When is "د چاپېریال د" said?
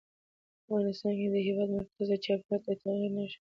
2.11-2.67